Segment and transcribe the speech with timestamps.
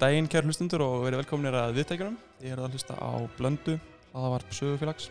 [0.00, 2.14] Daginn kæru hlustundur og verið velkominir að viðtækjunum.
[2.40, 3.74] Ég er að hlusta á Blöndu,
[4.14, 5.10] hlaðavarp sögufélags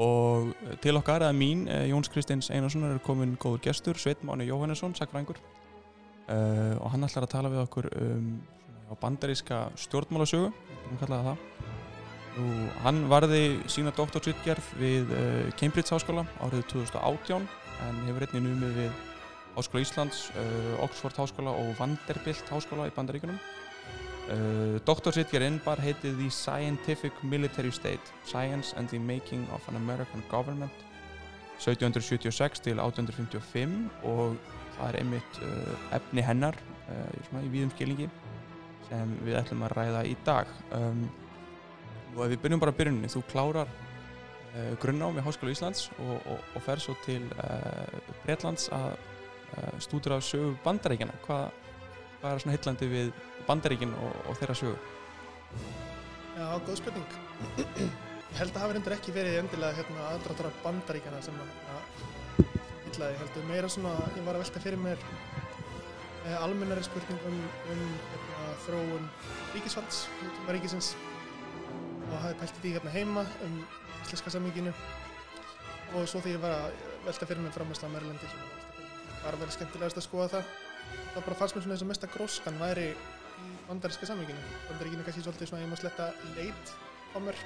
[0.00, 4.46] og til okkar, eða mín, eh, Jóns Kristins Einarsson er komin góður gestur, Sveit Máni
[4.46, 8.40] Jóhannesson, sakfrængur uh, og hann ætlar að tala við okkur um
[9.02, 10.52] bandaríska stjórnmálasögu,
[10.86, 11.36] við kallaði það.
[12.38, 12.48] Nú,
[12.86, 17.44] hann varði sína doktorsritgerð við uh, Cambridge Háskóla árið 2018
[17.88, 19.06] en hefur einnig numið við
[19.58, 23.40] Háskóla Íslands, uh, Oxford Háskóla og Vanderbilt Háskóla í Bandaríkunum.
[24.28, 30.20] Uh, Doktorsritgerinn bar heitið The Scientific Military State Science and the Making of an American
[30.28, 30.74] Government
[31.56, 34.36] 1776 til 1855 og
[34.76, 36.58] það er einmitt uh, efni hennar
[36.90, 38.10] uh, í víðum skilningi
[38.90, 40.52] sem við ætlum að ræða í dag.
[40.76, 41.06] Um,
[42.12, 43.72] og ef við byrjum bara byrjunni þú klárar
[44.82, 47.20] grunnám í Háskóla Íslands og, og, og fer svo til
[48.24, 48.96] Breitlands að
[49.84, 51.52] stúdur af sögu bandaríkjana hvað,
[52.20, 53.10] hvað er svona hillandi við
[53.48, 54.78] bandaríkin og, og þeirra sögu
[56.38, 57.14] Já, góð spurning.
[58.38, 61.48] Held að hafa reyndur ekki verið endilega hérna, aðdráttar af bandaríkjana sem að
[62.84, 63.16] hillaði.
[63.22, 65.02] Heldur meira svona, ég var að velta fyrir mér
[66.28, 67.40] eh, almennari spurning um,
[67.74, 69.10] um hérna, þróun
[69.56, 70.92] ríkisvalds, nútíma ríkisins
[72.12, 73.58] og hafi pælt í því hérna heima um
[74.04, 74.76] íslenska samíkinu
[75.96, 78.46] og svo því ég var að velta fyrir mér á Merlandi sem
[79.24, 80.56] var vel skemmtilegast að skoða það
[81.14, 84.44] þá bara fannst mér svona þess að mesta gróskan væri í bandaríska samvíkinu.
[84.68, 86.76] Bandaríkinu er kannski svolítið svona, ég má sletta leit
[87.14, 87.42] á mér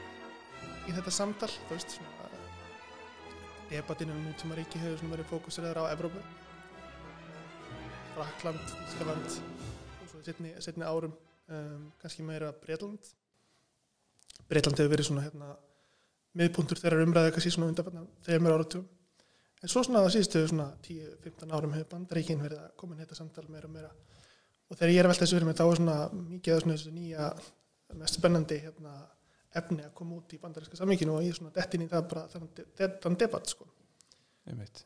[0.89, 2.23] í þetta samtal, þú veist, svona
[3.73, 6.21] debatinu um nútíma ríki hefur svona verið fókuseraður á Evrópu.
[8.13, 9.37] Frakland, Ískaland
[10.03, 11.15] og svo setni, setni árum
[11.49, 13.13] um, kannski meira Breitland.
[14.51, 15.55] Breitland hefur verið svona hérna
[16.37, 18.89] miðpuntur þeirra umræðu kannski svona undanfanna þegar mér áratugum.
[19.63, 23.19] En svo svona það síðustu svona 10-15 árum hefur bandaríkin verið að koma inn þetta
[23.19, 23.91] samtal meira og meira.
[24.69, 26.79] Og þegar ég er að velta þessu fyrir mig þá er svona mikið af svona
[26.79, 27.29] þessu nýja
[28.01, 28.95] mest spennandi hérna,
[29.61, 32.25] efni að koma út í bandaríska samvíkinu og ég er svona dettin í það bara
[32.33, 33.69] þann, debatt sko.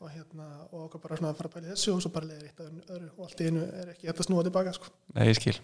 [0.03, 2.29] Og hérna og okkar bara svona að fara að pæla í þessu og svo bara
[2.29, 4.91] leiðir eitt að öðru og allt í einu er ekki þetta snúa tilbaka sko.
[5.15, 5.55] Nei, ég skil.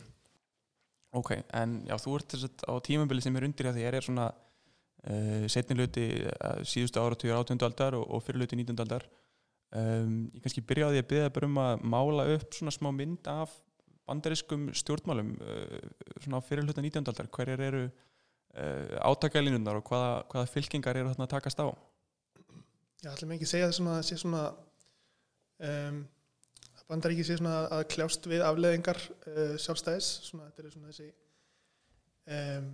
[1.13, 4.07] Ok, en já, þú ert þess að á tímabili sem er undir því að er
[4.07, 4.31] svona
[5.09, 7.67] uh, setni hluti uh, síðustu áratugur átjöndu
[7.99, 9.05] og, og fyrir hluti nýtjöndu aldar.
[9.73, 13.53] Um, Ég kannski byrjaði að byrja bara um að mála upp svona smá mynd af
[14.07, 15.79] bandariskum stjórnmálum uh,
[16.21, 17.31] svona á fyrir hluta nýtjöndu aldar.
[17.33, 21.67] Hverjar eru uh, átakælinunar og hvaða, hvaða fylkingar eru þarna að takast á?
[23.03, 24.43] Já, ætlum ekki að segja það svona að sé svona
[25.67, 25.97] um,
[26.77, 30.11] að bandaríki sé svona að kljást við afleðingar uh, sjálfstæðis.
[30.29, 31.09] Svona þetta er svona þessi
[32.37, 32.69] um,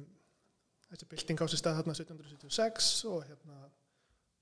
[0.90, 3.60] þessi bylting á sér stað þarna 1776 og hérna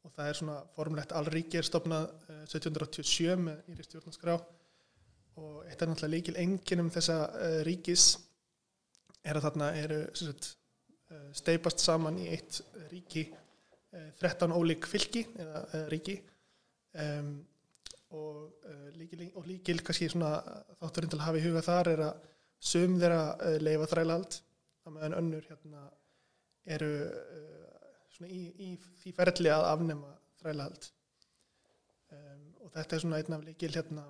[0.08, 4.38] og það er svona formlegt allríki er stopnað uh, 1787 með íri stjórnarskrá.
[5.38, 8.08] Og eitt er náttúrulega líkil enginum þessa uh, ríkis
[9.28, 10.53] er að þarna eru sagt,
[11.12, 12.62] uh, steipast saman í eitt
[12.94, 16.18] ríki uh, 13 ólík fylki eða ríki.
[16.97, 17.35] Um,
[18.16, 18.64] og,
[18.96, 20.38] líkil, og líkil kannski svona
[20.79, 22.29] þátturinn til að hafa í huga þar er að
[22.64, 24.38] sum þeirra leifa þrælahald
[24.88, 25.81] að meðan önnur hérna
[26.75, 26.91] eru
[28.17, 28.69] svona í, í
[29.01, 30.88] því ferli að afnema þrælahald.
[32.13, 34.05] Um, og þetta er svona einn af líkil hérna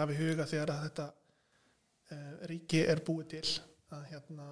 [0.00, 1.06] hafa í huga þegar að þetta
[2.14, 3.44] uh, ríki er búið til
[3.94, 4.48] að hérna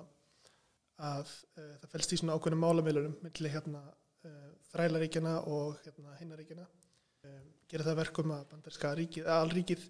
[1.03, 6.69] að uh, það fælst í svona ákveðnum málamilunum milli hérna uh, þrælaríkjana og hérna hinnaríkjana
[6.69, 9.89] um, gera það verkum að bandarska ríkið, að allríkið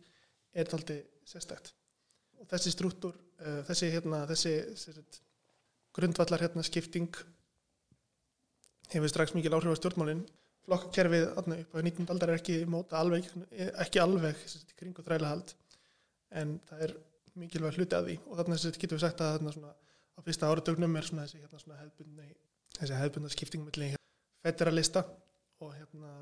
[0.55, 1.75] er taldi sérstækt
[2.39, 5.05] og þessi struktúr, uh, þessi hérna þessi, þessi
[5.97, 7.11] grundvallar hérna skipting
[8.93, 10.25] hefur strax mikil áhrif á stjórnmálinn
[10.67, 12.11] flokkakerfið þarna upp á 19.
[12.15, 13.27] aldar er ekki móta alveg,
[13.83, 15.55] ekki alveg sérst, í kringu þrælahald
[16.39, 16.95] en það er
[17.39, 20.97] mikilvæg hluti að því og þarna getum við sagt að þarna svona á fyrsta áratögnum
[20.97, 22.29] er svona þessi, hérna, svona hefbundna,
[22.79, 23.97] þessi hefbundna skipting með
[24.43, 25.05] federalista
[25.63, 26.13] og hérna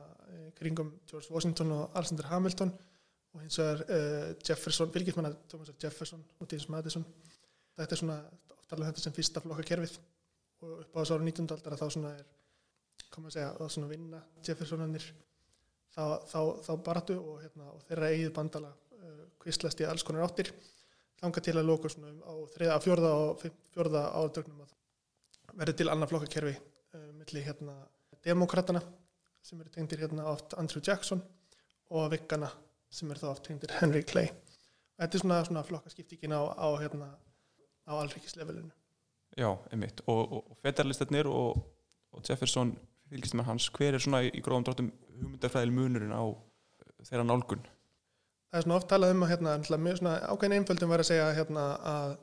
[0.58, 2.72] kringum George Washington og Alexander Hamilton
[3.34, 7.04] og hins vegar uh, Jefferson, fylgismanna Thomas Jefferson og James Madison
[7.78, 8.18] þetta er svona
[8.70, 9.96] oftalega þetta sem fyrsta flokkakerfið
[10.62, 11.46] og upp á þessu ára 19.
[11.56, 12.26] aldar að þá svona er
[13.10, 15.06] koma að segja, að svona vinna Jeffersonanir
[15.90, 20.28] þá, þá, þá baratu og, hérna, og þeirra eigið bandala uh, kvistlast í alls konar
[20.28, 20.52] áttir
[21.18, 23.42] þanga til að lóka svona á þriða, fjörða og
[23.74, 24.76] fjörða áratögnum að
[25.58, 27.74] verði til annað flokkakerfi uh, milli hérna
[28.22, 28.84] demokratana
[29.42, 31.24] sem eru tengdir hérna oft Andrew Jackson
[31.90, 32.52] og Viggana
[32.92, 36.68] sem eru þá oft tengdir Henry Clay og þetta er svona, svona flokkaskiptíkin á, á
[36.78, 37.10] hérna
[37.86, 38.70] á allríkislevelinu
[39.38, 40.00] Já, einmitt.
[40.10, 41.60] Og, og, og federalistarnir og,
[42.10, 42.72] og Jefferson
[43.10, 44.88] fylgistum hans, hver er svona í gróðum dráttum
[45.20, 46.24] hugmyndarfræðil munurinn á
[47.06, 47.62] þeirra nálgun?
[48.50, 51.28] það er svona oft talað um að hérna, mjög svona ákveðin einföldum var að segja
[51.36, 52.14] hérna, að,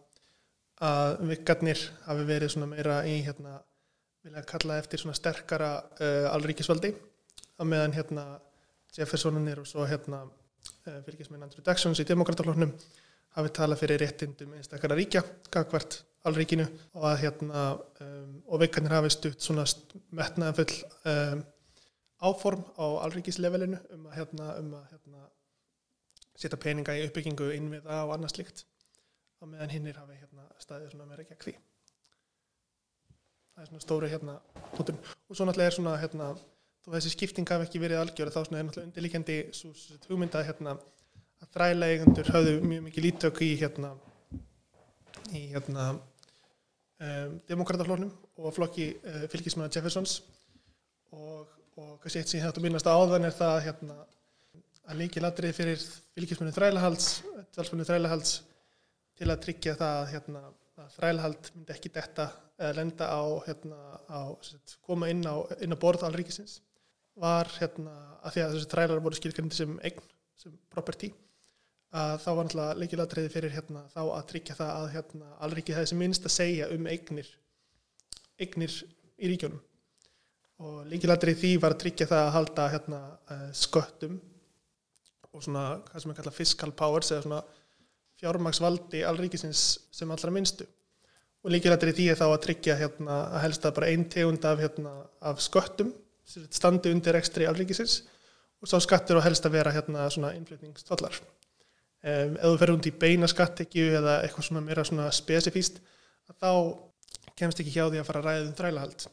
[0.90, 3.54] að vikkarnir hafi verið svona meira í hérna,
[4.28, 6.92] vilja kalla eftir svona sterkara uh, alríkisvaldi.
[7.58, 8.26] Á meðan hérna
[8.98, 12.74] Jeffersonanir og svo hérna uh, fylgisminn Andrew Jacksons í demokrataflóknum
[13.38, 15.24] hafi talað fyrir réttindum einstakara ríkja,
[15.54, 16.66] gagvart alríkinu
[16.98, 17.68] og að hérna
[18.04, 19.66] um, og vikkarnir hafi stutt svona
[20.18, 20.80] metnaðan full
[21.14, 21.44] um,
[22.28, 25.28] áform á alríkislevelinu um að hérna, um að hérna
[26.38, 28.66] setja peninga í uppbyggingu innviða og annað slikt
[29.42, 31.56] á meðan hinnir hafi hérna staðið svona meira gegn því
[33.54, 34.38] það er svona stóri hérna
[34.76, 34.98] tótun.
[35.30, 36.32] og svo náttúrulega er svona hérna
[36.86, 40.44] þó þessi skipting hafi ekki verið algjör þá svona er náttúrulega undirlíkjandi svo, svo, hugmynda
[40.46, 40.78] hérna
[41.44, 43.94] að þræla eigundur höfðu mjög mikið lítök í hérna
[45.36, 50.20] í hérna um, demokrataflóknum og flokki uh, fylgismæða Jeffersons.
[51.16, 51.48] Og,
[51.78, 53.98] og kannski eitt sem ég hættu að minnast áðan er það hérna
[54.88, 55.84] að líki ladrið fyrir
[56.16, 57.10] fylgismænu þrælahalds
[57.56, 58.34] þalsmænu þrælahalds
[59.18, 60.44] til að tryggja það að, hérna,
[60.78, 63.80] að þrælahald myndi ekki detta eða lenda á, hérna,
[64.10, 64.22] á
[64.86, 66.60] koma inn á, inn á borð alríkisins
[67.18, 70.04] var hérna að því að þessi þrælar voru skilgrindi sem eign,
[70.38, 71.12] sem property
[71.96, 75.90] að þá var náttúrulega leikilatriði fyrir hérna, þá að tryggja það að hérna, alriki það
[75.92, 77.30] sem minnst að segja um eignir
[78.38, 78.74] eignir
[79.18, 79.62] í ríkjónum
[80.68, 83.00] og leikilatriði því var að tryggja það að halda hérna,
[83.30, 84.18] uh, sköttum
[85.32, 87.42] og svona hvað sem er kallað fiscal powers eða svona
[88.18, 89.64] fjármagsvaldi alríkisins
[89.94, 90.66] sem allra minnstu.
[91.46, 94.94] Og leikilatriði því er þá að tryggja hérna, að helsta bara einn tegund af, hérna,
[95.22, 95.94] af sköttum
[96.28, 98.02] standi undir ekstri alríkisins
[98.58, 101.22] og sá skattur og helst að vera hérna svona innflutningstvallar
[102.08, 105.82] um, ef þú fer hundi í beina skattekju eða eitthvað svona meira svona spesifíst
[106.42, 106.52] þá
[107.38, 109.08] kemst ekki hjá því að fara að ræða um þrælahald.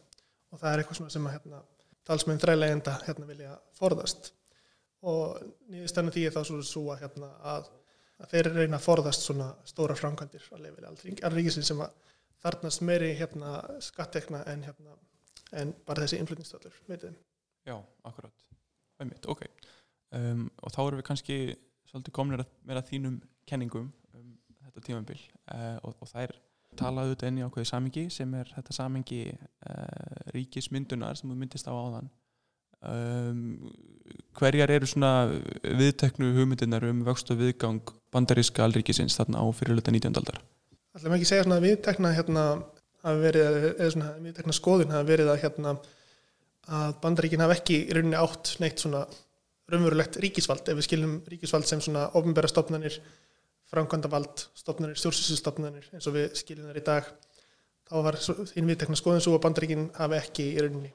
[0.55, 1.61] Og það er eitthvað svona sem að hérna,
[2.09, 4.31] talsmenn þrælægenda hérna vilja forðast.
[5.05, 5.41] Og
[5.73, 7.69] nýðistannu því er þá svona svo að, hérna, að,
[8.23, 11.99] að þeir reyna að forðast svona stóra framkvæmdir að leifili alríkisin sem að
[12.45, 14.97] þarnast meiri hérna skattekna en hérna
[15.61, 17.15] en bara þessi innflutningstölur veitum.
[17.69, 18.47] Já, akkurat.
[19.03, 19.45] Æmitt, ok.
[20.15, 21.39] Um, og þá erum við kannski
[21.95, 23.87] svolítið komnir að vera þínum kenningum
[24.19, 25.21] um þetta tímambil
[25.55, 26.37] uh, og, og það er
[26.75, 31.71] talaðu þetta inn í ákveði samingi sem er þetta samingi uh, ríkismyndunar sem þú myndist
[31.71, 32.11] á áðan
[32.83, 33.45] um,
[34.39, 35.13] hverjar eru svona
[35.63, 40.19] viðteknu hugmyndinar um vöxt og viðgang bandaríska alríkisins þarna á fyrirluta 19.
[40.19, 40.43] aldar
[40.95, 42.43] Það er ekki að segja svona viðtekna hérna
[43.05, 45.77] hafi verið, eða svona viðtekna skoðun hafi verið að hérna
[46.75, 49.05] að bandaríkin hafi ekki í rauninni átt neitt svona
[49.73, 52.99] raunverulegt ríkisvald ef við skiljum ríkisvald sem svona ofnbæra stopnarnir,
[53.73, 57.09] framkvæmdavald stopnarnir, stjórnsýsustofnarnir eins og við skiljum þar í dag
[57.89, 60.93] þá var þín viðtekna skoðun svo að bandaríkin hafi ekki í rauninni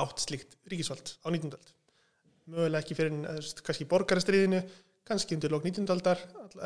[0.00, 1.52] átt slíkt ríkisvald á 19.
[1.56, 1.72] ald
[2.46, 3.14] mögulega ekki fyrir
[3.66, 4.60] kannski borgarastriðinu,
[5.06, 5.88] kannski undir lók 19.
[5.92, 6.20] aldar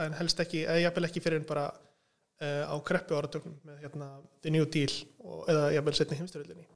[0.05, 4.11] en helst ekki, eða jafnvel ekki fyrir bara uh, á kreppu áratögnum með hérna
[4.45, 4.93] The New Deal
[5.25, 6.67] og, eða jafnvel setni heimstyröldinni.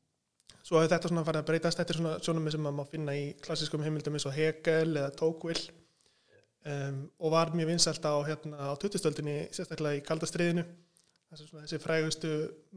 [0.64, 3.14] Svo hefur þetta svona farið að breytast, þetta er svona sjónum sem maður má finna
[3.19, 5.75] í klassískum heimildum eins og Hegel eða Tocqueville.
[6.64, 10.65] Um, og var mjög vinsælt á, hérna, á 2000-stöldinni, sérstaklega í kaldastriðinu.
[11.34, 12.31] Þessi frægustu,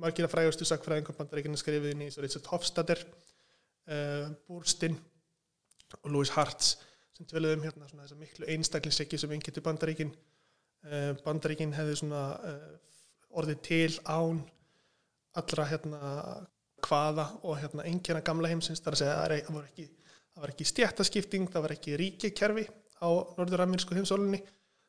[0.03, 3.05] margir af frægustu sakfræðingum bandaríkina skrifið inn í Richard Hofstadter,
[3.87, 4.97] uh, Burstyn
[6.01, 6.73] og Louis Hartz
[7.15, 10.11] sem tvöluðum hérna svona þessa miklu einstaklingsriki sem yngir til bandaríkin.
[10.83, 12.67] Uh, bandaríkin hefði svona uh,
[13.39, 14.43] orðið til án
[15.37, 16.01] allra hérna
[16.87, 19.87] hvaða og hérna engina gamla heimsins þar að segja að það var ekki,
[20.49, 22.67] ekki stjættaskipting, það var ekki ríkikerfi
[23.03, 24.41] á norður-amerísku heimsólinni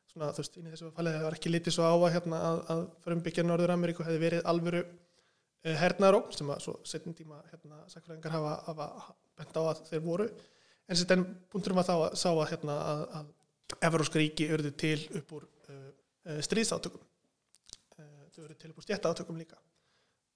[0.09, 2.41] svona þú veist, inn í þessu fallið það var ekki litið svo á að, hérna,
[2.49, 7.83] að, að frumbyggja norður-ameríku hefði verið alvöru uh, hernaðró sem að svo setjum tíma hérna
[7.93, 8.89] sakfræðingar hafa, hafa
[9.39, 10.29] bent á að þeir voru.
[10.89, 13.35] En þess að búndurum að þá að sá að hérna að,
[13.85, 15.89] Everóska ríki örðu til upp úr uh,
[16.25, 17.03] uh, stríðsátökum.
[17.99, 19.59] Þau örðu til upp úr stjættaátökum líka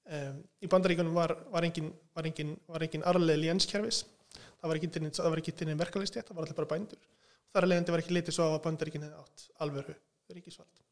[0.03, 4.01] Um, í bandaríkunum var, var engin, engin, engin arleið lénskerfis
[4.35, 7.05] það var ekki til einn verkefælistétt það var allir bara bændur
[7.53, 9.95] þar að leiðandi var ekki litið svo á að bandaríkin hefði átt alvöru
[10.35, 10.83] ríkisvald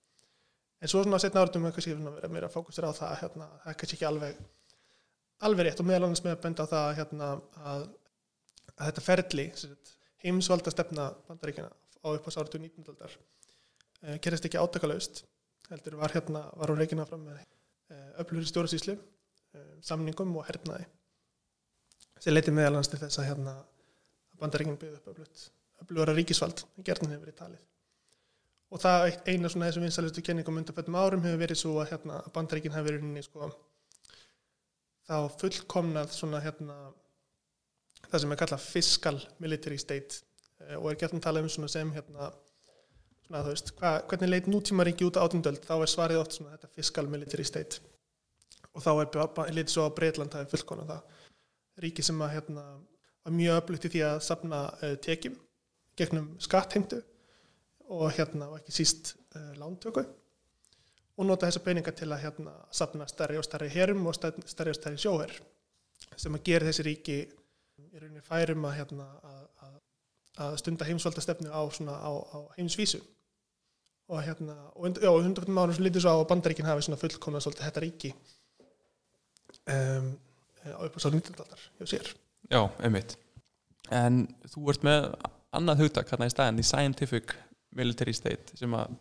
[0.78, 3.78] en svo svona setna áratum við verðum meira að fókusera á það hérna, það er
[3.82, 4.40] kannski ekki alveg
[5.48, 7.30] alveg rétt og meðal annars með að benda á það hérna,
[7.74, 7.86] að,
[8.76, 9.46] að þetta ferli
[10.22, 12.86] heimsvalda stefna bandaríkina á upp á sáratu 19.
[12.94, 15.24] aldar uh, gerist ekki átakalaust
[15.70, 17.42] heldur var hérna var hún reygin að fram með
[18.22, 18.96] öflur í stjórnsýslu,
[19.84, 20.86] samningum og hernaði.
[22.18, 23.56] Þessi leiti meðalans til þess að hérna,
[24.40, 25.44] bandaríkinn byggði upp öflut,
[25.84, 27.66] öflura ríkisvald, en gerðin hefur verið talið.
[28.70, 32.20] Og það eina svona þessum vinsalustu kenningum undan fættum árum hefur verið svo að hérna,
[32.34, 33.48] bandaríkinn hefur verið inn í sko,
[35.08, 36.76] þá fullkomnað svona hérna,
[38.06, 40.22] það sem er kallað fiscal military state
[40.76, 42.30] og er gert að tala um svona sem hérna,
[43.30, 46.56] svona, þú veist, hva, hvernig leit nútímaríki út á átundöld, þá er svarið oft svona
[46.56, 47.78] þetta fiscal military state.
[48.74, 51.20] Og þá er litið svo að Breitland það er fullkona það.
[51.80, 52.64] Ríki sem að hérna
[53.24, 55.36] var mjög öflugt í því að safna uh, tekjum
[55.98, 57.00] gegnum skattheimtu
[57.90, 60.04] og hérna og ekki síst uh, lántöku.
[61.20, 64.78] Og nota þessa peninga til að hérna safna stærri og stærri herum og stærri og
[64.78, 65.34] stærri sjóher
[66.16, 71.50] sem að gera þessi ríki í rauninni færum að hérna að, að, stunda heimsvalda stefnu
[71.52, 73.02] á á, á heimsvísu
[74.10, 77.40] og hérna og já, hundarfjöndum árum sem lítið svo á að bandaríkin hafi svona fullkomna
[77.42, 78.10] svolítið þetta ríki
[79.70, 80.08] um,
[80.66, 81.36] á upp á svo 19.
[81.44, 82.10] aldar hjá sér.
[82.50, 83.14] Já, einmitt.
[83.94, 85.06] En þú ert með
[85.54, 87.36] annað hugtak hérna í staðin í scientific
[87.78, 88.98] military state sem að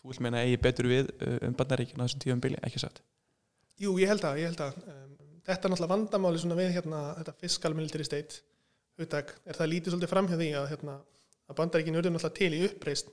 [0.00, 3.02] þú vilt meina eigi betur við uh, um bandaríkina á þessum tíum bíli, ekki satt?
[3.78, 5.14] Jú, ég held að, ég held að um,
[5.44, 8.40] þetta er náttúrulega vandamáli svona við hérna þetta fiscal military state
[8.98, 9.36] hugtak.
[9.44, 10.98] Er það lítið svolítið framhjá því að hérna
[11.48, 13.12] að bandaríkin urðu náttúrulega til í uppreist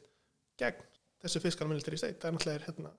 [0.59, 0.83] gegn
[1.25, 2.93] þessu fiscal military state það er náttúrulega er, hérna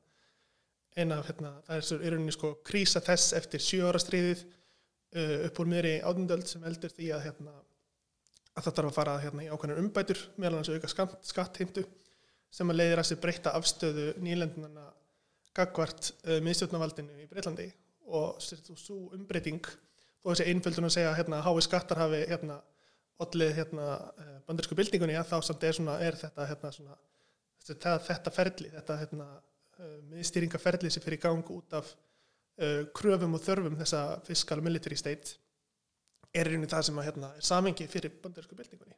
[0.96, 4.44] eina af hérna, það er svo í rauninni sko krísa þess eftir sjö ára stríðið
[4.46, 7.56] uh, upp úr miðri átundöld sem heldur því að hérna
[8.56, 11.84] að það þarf að fara hérna í ákveðnar umbætur meðal hans auka skatt, skattheimtu
[12.56, 14.86] sem að leiðir að sér breyta afstöðu nýlendunana
[15.56, 17.68] gagvart uh, miðstjórnavaldinu í Breitlandi
[18.06, 22.22] og svo umbreyting þó þessi einföldun að segja að hérna, hái skattar hafi
[23.16, 23.84] ollið hérna,
[24.20, 26.96] uh, bandarísku byltingunni að þá samt er, svona, er þetta svona,
[27.66, 29.26] þetta, þetta ferli þetta hérna,
[29.80, 35.36] uh, miðstýringaferli sem fyrir gang út af uh, kröfum og þörfum þessa fiscal military state
[36.36, 38.96] er í rauninni það sem að, hérna, er samengi fyrir bandarísku byltingunni.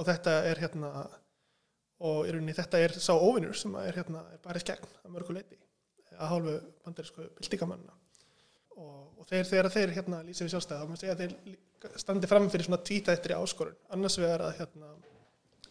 [0.00, 0.90] Og þetta er hérna
[2.00, 5.36] og í rauninni þetta er sá óvinnur sem er hérna er bara skegn að mörgu
[5.36, 5.58] leiti
[6.16, 6.54] að hálfu
[6.86, 7.96] bandarísku byltingamannina
[8.80, 12.30] og, og þeir þegar þeir hérna lýsa við sjálfstæða þá maður segja að þeir standi
[12.30, 13.76] fram fyrir svona tvíta eftir áskorun.
[13.92, 14.90] Annars vegar að hérna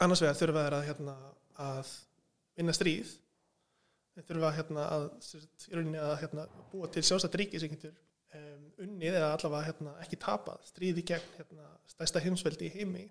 [0.06, 1.16] annars vegar þurfa þeir að hérna
[1.60, 1.92] að
[2.60, 3.12] vinna stríð.
[4.16, 5.06] Þeir þurfa hérna að
[5.72, 7.94] rauninni að hérna búa til sjálfstætt ríki sem getur
[8.36, 13.06] um, unnið eða allavega hérna ekki tapað stríði gegn hérna stærsta heimsveldi í heimi.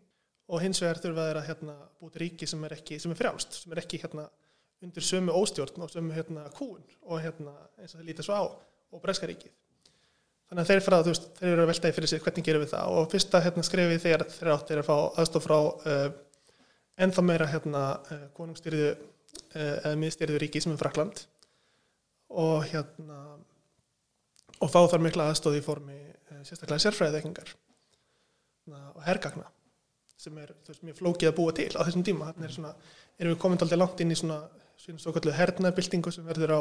[0.48, 3.20] Og hins vegar þurfa þeir að hérna búa til ríki sem er ekki, sem er
[3.20, 4.28] frjálst sem er ekki hérna
[4.84, 8.42] undir sömu óstjórn og sömu hérna kúun og hérna eins og þeir líta svo á
[8.48, 9.52] og breska ríkið.
[10.48, 12.70] Þannig að þeir fara, þú veist, þeir eru að veltaði fyrir sig hvernig gerum við
[12.70, 12.92] það?
[12.96, 16.06] Og fyrsta hérna skrefið þegar þeir átt er að fá aðstof frá uh,
[16.98, 18.98] ennþá meira hérna uh, konungstyrðu uh,
[19.56, 21.24] eða miðstyrðu ríki sem er Frakland
[22.28, 23.20] og hérna
[24.58, 27.54] og fá þar mikla aðstóð í formi uh, sérstaklega sérfræðiðekkingar
[28.68, 29.46] og hergagna
[30.18, 32.72] sem er veist, mjög flókið að búa til á þessum tíma þannig er svona,
[33.16, 34.42] erum við komin alltaf langt inn í svona
[34.78, 36.60] svona svo kallu hernabildingu sem verður á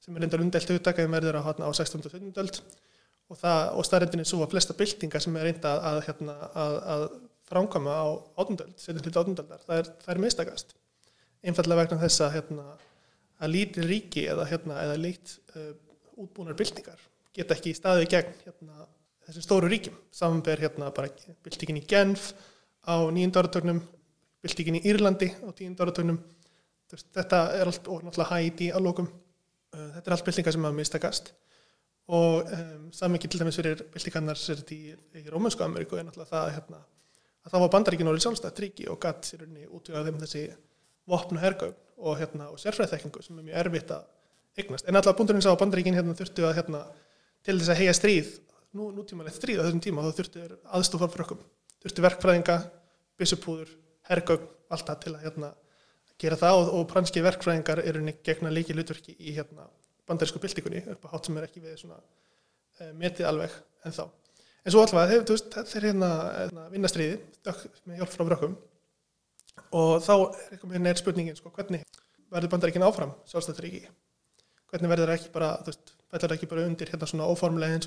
[0.00, 2.00] sem er reyndar undelt hugtaka sem verður á, hérna, á 16.
[2.04, 2.32] og 17.
[2.42, 2.60] öld
[3.30, 6.78] og, og staðrendin er svo að flesta byltingar sem er reynda að, að, hérna, að,
[6.94, 7.04] að
[7.50, 8.06] framkama á
[8.38, 8.62] 18.
[8.64, 9.02] öld, 17.
[9.02, 9.36] til 18.
[9.42, 10.74] öldar það er, er mistakast
[11.42, 12.66] einfallega vegna þess að hérna,
[13.40, 15.72] að lítið ríki eða, hérna, eða lít uh,
[16.20, 17.00] útbúnar byltingar
[17.36, 18.86] geta ekki í gegn hérna,
[19.26, 22.32] þessum stóru ríkjum samanber hérna byltingin í Genf
[22.84, 23.80] á nýjönda áratögnum
[24.42, 26.20] byltingin í Írlandi á tíunda áratögnum
[26.90, 30.78] þetta er allt og náttúrulega Haiti að lókum uh, þetta er allt byltingar sem að
[30.80, 31.32] mistakast
[32.10, 34.80] og um, samingi til dæmis fyrir byltingarnar sér í,
[35.20, 36.80] í Rómansku Ameríku er náttúrulega það hérna,
[37.44, 40.44] að það var bandaríkin orðið sjálfstætt ríki og gatt sér unni útvöga þeim þessi
[41.10, 44.06] vopn og hergögn og, hérna, og sérfræðþekkingu sem er mjög erfitt að
[44.60, 44.86] eignast.
[44.88, 46.84] En alltaf búndurinn sá að bandaríkin hérna, þurftu að hérna,
[47.46, 48.30] til þess að heia stríð
[48.76, 50.46] nú, nútímanlegt stríð á þessum tíma þá þurftu
[50.78, 51.42] aðstofar fyrir okkur
[51.80, 52.56] þurftu verkfræðinga,
[53.20, 53.74] byssupúður,
[54.10, 55.50] hergögn allt það til að hérna,
[56.20, 59.66] gera það og, og franski verkfræðingar eru gegna líki hlutverki í hérna,
[60.08, 61.96] bandarísku byltingunni upp á hátt sem er ekki við svona,
[62.78, 63.56] e, metið alveg
[63.88, 64.04] en þá
[64.64, 67.20] en svo allavega veist, þeir hérna, hérna vinna stríði
[67.88, 68.58] með hjálp frá brökkum
[69.76, 70.14] og þá
[70.92, 71.84] er spurningin sko, hvernig
[72.30, 73.88] verður bandaríkin áfram sjálfstætturíki
[74.70, 75.94] hvernig verður ekki bara veist,
[76.36, 77.28] ekki bara undir hérna svona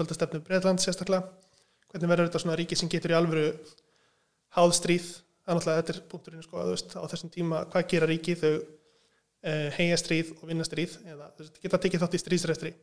[0.04, 1.28] alltaf stefnu Breitland sérstaklega?
[1.92, 3.50] Hvernig verður þetta svona ríki sem getur í alvöru
[4.58, 5.10] háð stríð?
[5.44, 9.70] Þannig að þetta er punkturinn sko, veist, á þessum tíma hvað gera ríki þau eh,
[9.78, 12.74] heia stríð og vinna stríð eða veist, geta tekið þátt í stríðsrestri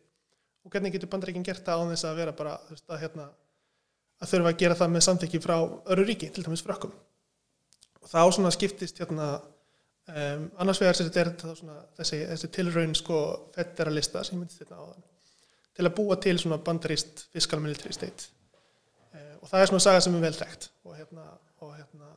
[0.61, 3.31] og hvernig getur bandaríkin gert það á þess að vera bara að, hérna,
[4.21, 5.57] að þurfa að gera það með samþykki frá
[5.93, 6.93] öru ríki, til dæmis frökkum.
[8.01, 11.23] Og þá svona skiptist hérna um, annars vegar sér þetta
[11.53, 13.21] er svona, þessi, þessi tilraun sko
[13.55, 15.09] federalista sem ég myndi þetta á þann
[15.79, 18.29] til að búa til svona bandarist fiscal military state.
[19.15, 21.27] Uh, og það er svona saga sem er vel þekkt og hérna,
[21.65, 22.13] og hérna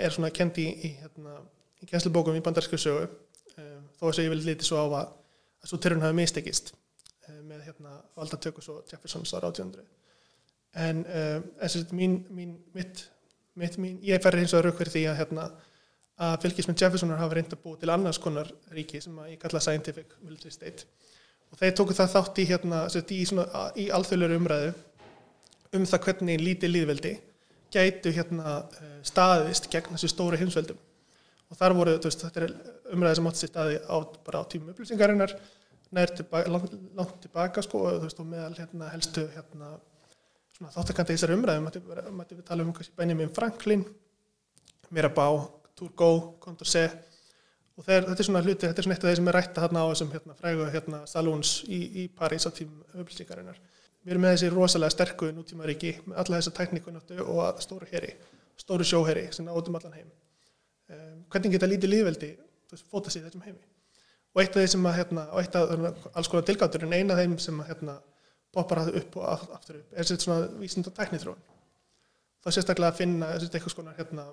[0.00, 1.38] er svona kendi í, hérna,
[1.82, 3.06] í kjenslubókum í bandarísku sögu.
[3.54, 5.14] Um, þó að ég vil liti svo á að,
[5.62, 9.86] að svo tilraun hafi mistekist um, með hérna valdatökus og Jeffersons á rátjóndri
[10.78, 13.04] en um, þessi mín, mín mitt,
[13.58, 15.48] mitt mín, ég færði hins vegar rauk fyrir því að hérna
[16.20, 19.62] að fylgismenn Jeffersonar hafa reynd að búa til annars konar ríki sem að ég kalla
[19.64, 20.84] scientific military state.
[21.50, 23.22] Og þeir tóku það þátt í hérna, sagt, í,
[23.80, 24.74] í alþjóðleiri umræðu
[25.78, 27.14] um það hvernig lítið líðveldi
[27.72, 30.78] gætu hérna eh, staðist gegn þessu stóru heimsveldum.
[31.50, 32.54] Og þar voru, veist, þetta er
[32.94, 33.96] umræði sem átti sér staði á,
[34.26, 35.34] bara á tímum upplýsingarinnar
[35.96, 39.72] nær tilbaka, langt, langt tilbaka sko, og veist, og meðal hérna helstu hérna
[40.60, 43.84] svona þáttakandi í þessari umræðu mætti við tala um Benjamin Franklin
[44.90, 45.30] Mirabá,
[45.78, 47.06] Turgot Condorcet.
[47.78, 49.62] Og þeir, þetta er svona hluti, þetta er svona eitt af þeir sem er rætta
[49.64, 53.60] hérna á þessum hérna frægu hérna salúns í, í París á tímum upplýsingarinnar
[54.04, 58.12] við erum með þessi rosalega sterku nútímaríki með alla þessa teknikunáttu og stóru heri,
[58.60, 60.12] stóru sjóheri sem náðum allan heim.
[60.90, 62.30] Um, hvernig geta lítið líðveldi
[62.90, 63.62] fóta sér þessum heimi?
[64.34, 67.16] Og eitt af þeir sem að hérna, og eitt af alls konar tilgáttur en eina
[67.16, 67.96] af þeim sem að hérna
[68.54, 69.94] poppar það upp og aftur upp.
[69.94, 71.40] Er sér svona vísind og tækniþróun?
[72.40, 74.26] Þá sérstaklega að finna eitthvað svona hérna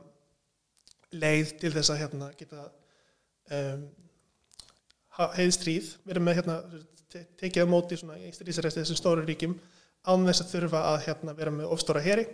[1.16, 2.68] leið til þess að hérna geta
[3.56, 3.84] um,
[5.38, 6.58] heiðstríð við erum með hérna
[7.40, 9.56] tekið á móti í strísarresti þessum stóru ríkjum
[10.08, 12.28] án þess að þurfa að hérna, vera með ofstóra heri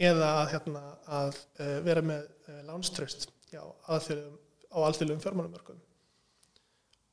[0.00, 3.62] eða hérna, að uh, vera með uh, lánströst já,
[3.92, 4.36] aðfjörðum,
[4.72, 5.80] á alþjóðlegum fjármálumörkum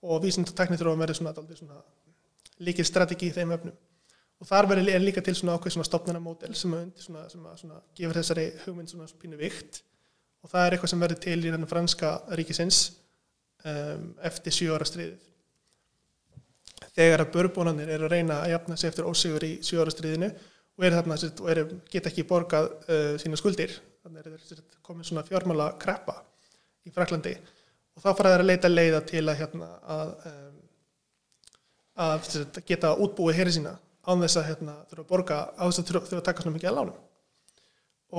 [0.10, 1.82] og vísind og tekniþróum verður svona, svona
[2.64, 3.76] líkil strategi í þeim öfnum
[4.40, 8.46] og þar verður líka til svona ákveð svona stopnarnamódel sem, svona, sem að gefur þessari
[8.64, 9.82] hugmynd svona pínu vikt.
[10.40, 12.78] Og það er eitthvað sem verður til í þennan franska ríkisins
[13.68, 15.26] um, eftir sjú ára stríðið.
[16.96, 20.96] Þegar að börbónanir er að reyna að jafna sig eftir ósigur í sjóarastriðinu og, er
[20.96, 25.74] þarna, og er, geta ekki borgað uh, sína skuldir þannig er þetta komið svona fjármála
[25.82, 26.16] kreppa
[26.88, 30.58] í Fraklandi og þá fara þær að leita leiða til að, hérna, að, um,
[32.06, 33.76] að geta útbúið í sína
[34.08, 36.72] án þess að hérna, þurfa að borga á þess að þurfa að taka svona mikið
[36.72, 37.06] að lánum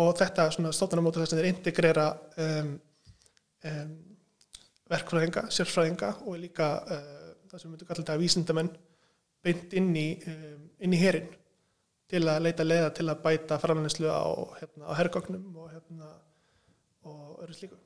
[0.00, 2.06] og þetta svona stofnarnamótur þess að þeir integrera
[2.44, 2.70] um,
[3.70, 3.90] um,
[4.90, 7.02] verkfræðinga, sérfræðinga og líka uh,
[7.50, 8.72] það sem við myndum kalla þetta vísindamenn
[9.44, 11.30] beint inn í, um, inn í herin
[12.10, 14.22] til að leita leiða til að bæta framlænslu á,
[14.58, 16.10] hérna, á herrgóknum og, hérna,
[17.06, 17.78] og öru slíku.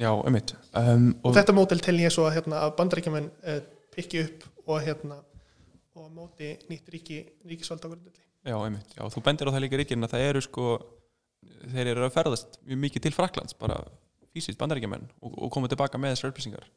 [0.00, 0.08] Já.
[0.08, 3.60] Um, og, og þetta mótel tel ég svo að, hérna, að bandaríkjumenn eh,
[3.92, 5.18] pikki upp og, hérna,
[5.98, 8.22] og móti nýtt ríki, ríkisvald á grundulli.
[8.42, 8.94] Já, ummitt.
[8.96, 10.68] Já, þú bendir á það líka ríkinn að það eru sko,
[11.74, 13.78] þeir eru að ferðast mjög mikið til Fraklands, bara
[14.32, 16.68] fysiskt bandaríkjumenn og, og koma tilbaka með þessar upplýsingar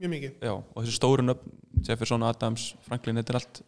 [0.00, 1.44] mjög mikið Já, og þessu stórun upp,
[1.86, 3.62] Jefferson, Adams, Franklin þetta er allt,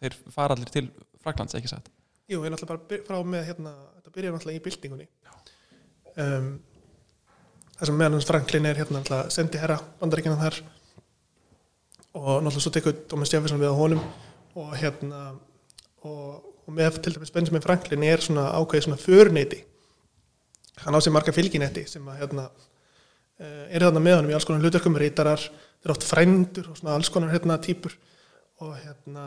[0.00, 0.88] þeir fara allir til
[1.22, 1.90] Fraklands, ekki satt?
[2.28, 5.06] Jú, við erum alltaf bara frá með hérna, þetta byrjar alltaf í byltingunni
[6.24, 6.50] um,
[7.78, 10.60] það sem meðan Franklin er hérna alltaf sendi herra bandaríkina þar
[12.14, 14.00] og náttúrulega svo tekur Thomas Jefferson við á honum
[14.58, 15.20] og hérna
[16.02, 19.64] og, og með til dæmis Benjamin Franklin er svona ákveði svona förneiti
[20.84, 22.48] hann á sig marga fylginetti sem að hérna
[23.38, 26.96] er þarna með honum í alls konar hlutverkum reytarar þeir eru oft frændur og svona
[26.98, 27.94] alls konar hérna týpur.
[28.64, 29.26] Og hérna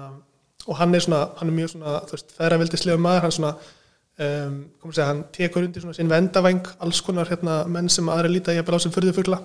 [0.68, 3.52] og hann er svona, hann er mjög svona þú veist, er veldislega maður, hann svona
[3.56, 8.12] um, komur að segja, hann tekur undir svona sín vendavæng alls konar hérna menn sem
[8.12, 9.40] aðra líta ég að bela á sem förðufugla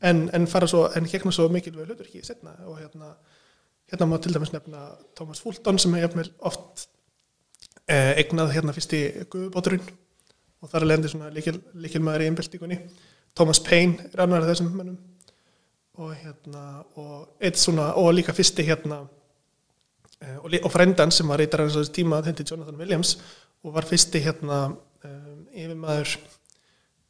[0.00, 3.14] en, en fara svo, en gegna svo mikilvæg hlutur ekki setna og hérna
[3.90, 6.88] hérna má til dæmis nefna Thomas Fulton sem jafnvel oft
[7.88, 9.82] eh, eignað hérna fyrst í guðbóturinn
[10.60, 12.78] og þar er lendið svona líkil, líkil maður í einbeltíkunni
[13.34, 14.98] Thomas Paine er annar af þessum mennum
[16.00, 19.02] og hérna og eitt svona, og líka fyrsti hérna
[20.20, 23.16] eh, og, og frendan sem var reytar hans tíma þetta er Jonathan Williams
[23.64, 26.14] og var fyrsti hérna um, yfirmaður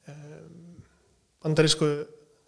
[0.09, 0.81] um,
[1.43, 1.91] bandarísku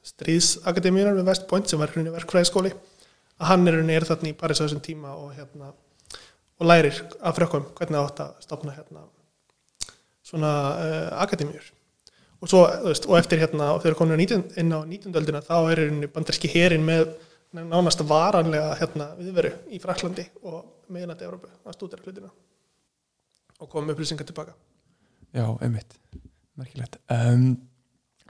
[0.07, 4.37] stríðsakademíunar við West Point sem var hérna verkfræðiskóli að hann er hérna er þarna í
[4.39, 5.73] Paris á þessum tíma og hérna
[6.63, 9.05] og lærir af frökkum hvernig átt að stopna hérna
[10.27, 11.65] svona uh, akademíur.
[12.43, 14.23] Og, svo, veist, og eftir hérna og þegar við
[14.59, 15.15] inn á 19.
[15.19, 15.85] öldina þá er
[16.15, 17.13] banderski herin með
[17.53, 20.63] nánast varanlega hérna, viðveru í Fraklandi og
[20.93, 22.31] meðinandi Európu að stúdera hlutina
[23.61, 24.57] og koma upplýsingar tilbaka
[25.33, 25.95] Já, einmitt,
[26.61, 26.99] merkilegt.
[27.09, 27.55] Um,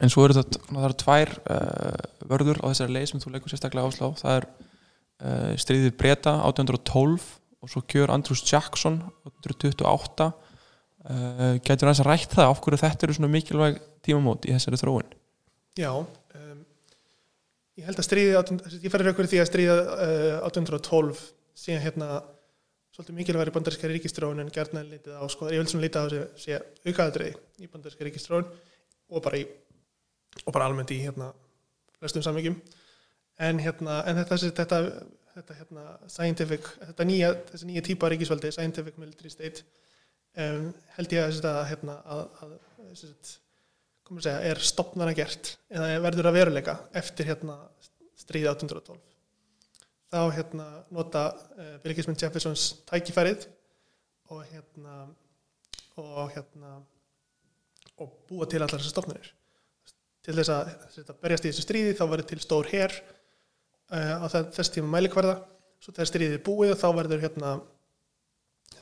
[0.00, 3.52] En svo eru þetta það eru tvær uh, vörður á þessari leið sem þú leikur
[3.52, 7.28] sérstaklega áslá það er uh, stríðið Breta 1812
[7.62, 13.06] og svo kjör Andrews Jackson 1828 uh, Getur hans að rætt það af hverju þetta
[13.06, 15.14] eru svona mikilvæg tímamót í þessari þróun?
[15.78, 16.64] Já, um,
[17.78, 21.22] ég held að stríði, ég færi raukur því að stríða uh, 1812
[21.62, 22.08] síðan hérna
[22.92, 26.58] svolítið mikilværi bandaríska ríkistróun en gerðna litið á, sko, ég vil svona litið á þessi
[26.90, 28.50] aukaðadrið í bandaríska ríkistróun
[29.12, 29.46] og bara í,
[30.44, 31.32] og bara almennt í hérna
[31.98, 32.56] flestum samvíkjum
[33.42, 34.80] en hérna, en þetta, þetta,
[35.36, 35.84] þetta hérna
[36.90, 37.30] þetta nýja,
[37.68, 39.64] nýja típa ríkisvaldi, scientific military state
[40.36, 42.52] um, held ég að hérna að, að,
[42.88, 42.92] að
[44.26, 47.58] segja, er stopnana gert eða verður að veruleika eftir hérna
[48.18, 49.00] stríði 1812
[50.12, 53.46] þá hérna nota uh, Bylgismenn Jeffersons tækifærið
[54.32, 54.96] og hérna
[56.00, 56.18] og
[58.00, 59.32] og búa til allar þessar stopnir
[60.22, 62.94] til þess að, að berjast í þessu stríði þá verður til stór her
[63.92, 65.38] uh, á þess tíma mælikvarða.
[65.82, 67.54] Svo þegar stríðið er búið þá verður hérna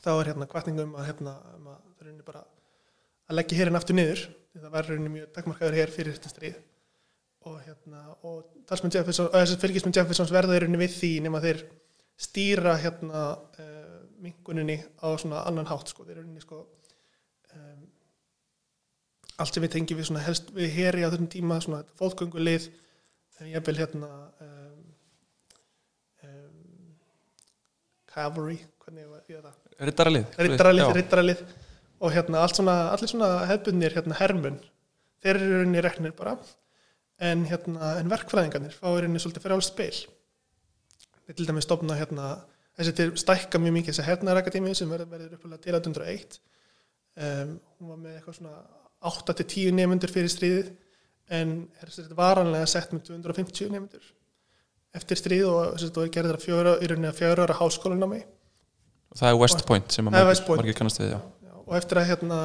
[0.01, 2.43] þá er hérna kvartningum að hérna um að það er bara
[3.31, 4.25] að leggja hérinn aftur niður
[4.59, 6.59] það verður mjög takkmarkaður hér fyrir þetta stríð.
[7.49, 8.43] Og hérna og
[9.23, 10.33] og þessi fylgismenn Jeffersons
[10.65, 11.63] rauninni við því nema þeir
[12.21, 17.87] stýra hérna uh, minguninni á svona annan hátt sko, þeir rauninni sko um,
[19.41, 22.69] allt sem við tengjum við svona helst við heri á þessum tíma svona fólkgöngulið
[23.49, 24.09] ég vil hérna
[24.45, 24.79] um,
[26.27, 26.93] um,
[28.11, 29.59] cavalry hvernig ég það.
[29.81, 31.43] Rittaralið Rittaralið,
[32.01, 34.59] og hérna allt svona, allir svona hefbunir hérna hermun
[35.21, 36.37] þeir eru rauninni reknir bara.
[37.21, 40.05] En, hérna, en verkfræðingarnir fá rauninni svolítið fyrir alls speil
[41.27, 42.31] við til dæmis stopna hérna
[42.77, 46.39] þessi til stækka mjög mikið þessi hernarakademi sem verður, verður upplega til 1801
[47.15, 48.55] um, hún var með eitthvað svona
[49.01, 50.71] 8-10 nefnundur fyrir stríðið
[51.31, 54.09] en er varanlega sett með 250 nefnundur
[54.97, 58.19] eftir stríð og þessi gerður að fjöra í rauninni að fjöra ára háskólanámi
[59.11, 60.17] og það er West Point sem að
[60.49, 61.19] margir, kannast við já.
[61.19, 62.41] Já, og eftir að hérna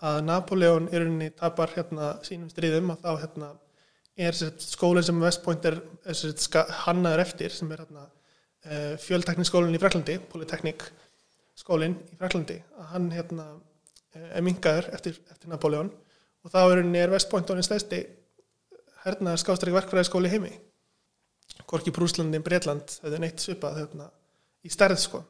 [0.00, 3.50] að Napoleon í rauninni tapar hérna sínum stríðum og þá hérna
[4.20, 8.06] er skólinn sem West Point er, er hannaður eftir sem er hérna,
[8.64, 10.86] eh, fjöldtekniskólinn í Fraklandi Polytechnic
[11.60, 13.69] skólinn í Fraklandi að hann hérna, er
[14.42, 15.90] mingaður eftir, eftir Napoleon
[16.44, 18.00] og þá er West Point orðin stæsti
[19.04, 20.52] hernaðar skástræk verkfræðiskóli heimi
[21.70, 24.08] Gorki Brúslandi, Breitland það er neitt svipað hérna,
[24.66, 25.20] í stærð sko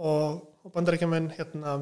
[0.00, 1.80] og, og bandarækjumenn hérna,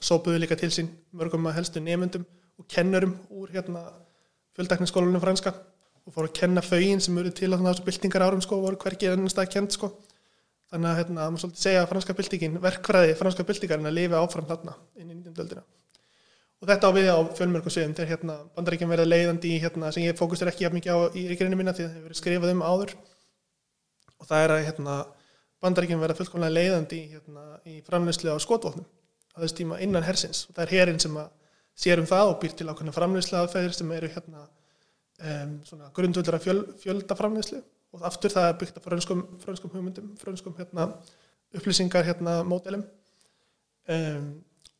[0.00, 2.24] sópuðu líka til sín mörgum að helstu nefndum
[2.60, 3.84] og kennurum úr hérna
[4.56, 5.54] fjöldækningsskólanum franska
[6.06, 9.14] og fór að kenna fögin sem eru til á þessu byltingar árum sko, voru hverkið
[9.14, 9.92] ennast að kent sko.
[10.70, 14.48] Þannig að hérna, maður svolítið segja að franska byltingin, verkfræði franska byltingarinn að lifa áfram
[14.48, 15.40] þarna inn í 19.
[15.44, 15.64] öldina.
[16.60, 20.04] Og þetta á við á fjölmörgum sviðum þegar hérna, bandaríkjum verða leiðandi í hérna, sem
[20.04, 22.94] ég fókustur ekki mikið á í ríkirinu minna því það hefur verið skrifað um áður.
[24.20, 24.96] Og það er að hérna,
[25.64, 30.44] bandaríkjum verða fullkomlega leiðandi hérna, í framleyslu á skotvofnum á þess tíma innan hersins.
[30.50, 31.32] Og það er herin sem að
[31.80, 35.54] sér um það og býr til ákveðna framleyslegaðferðir sem eru hérna um,
[35.96, 37.62] grundvöldur af fjöl, fjöldaframleyslu
[37.94, 40.90] og aftur það er byggt af frönskum, frönskum hugmyndum, frönskum hérna,
[41.56, 42.84] upplýsingar hérna mótelum
[43.90, 44.28] um,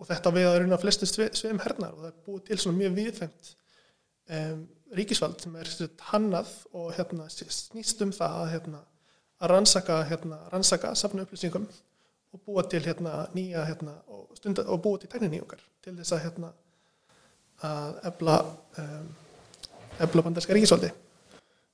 [0.01, 2.95] og þetta við að rauna flestu sveim hernar og það er búið til svona mjög
[3.01, 3.51] viðfemt
[4.37, 4.63] um,
[4.97, 5.73] ríkisvald sem er
[6.11, 8.83] hannað og hérna snýst um það að, hérna,
[9.41, 11.67] að rannsaka, hérna, rannsaka safna upplýsingum
[12.31, 16.51] og búa til hérna nýja hérna og, stunda, og búa til tekniníungar til þess að
[17.61, 18.37] að efla
[18.81, 19.09] um,
[20.01, 20.89] efla bandarska ríkisvaldi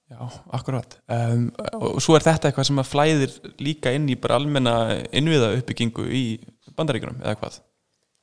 [0.06, 0.20] Já,
[0.54, 0.92] akkurat.
[1.10, 4.74] Um, og svo er þetta eitthvað sem að flæðir líka inn í bara almenna
[5.10, 6.20] innviða uppbyggingu í
[6.78, 7.56] bandaríkunum eða hvað,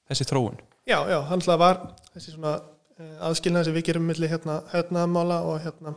[0.08, 0.62] þessi þróun.
[0.88, 1.82] Já, já, hann hlað var
[2.14, 5.96] þessi svona uh, aðskilnaði sem við gerum millir hérna hernaðamála og hérna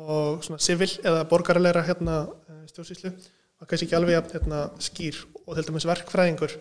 [0.00, 3.12] og svona civil eða borgarleira hérna uh, stjórnsýslu.
[3.60, 6.56] Var kannski ekki alveg hérna skýr og til dæmis verkfræðingur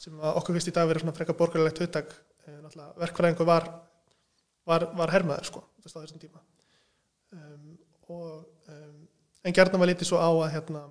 [0.00, 2.14] sem okkur fyrst í dag verið svona frekka borgarlegt huttak
[2.98, 3.66] verkfræðingu var,
[4.66, 6.40] var, var hermaður sko, á þessum tíma
[7.36, 7.66] um,
[8.14, 8.96] og, um,
[9.44, 10.86] en gerðna var litið svo á að, hérna,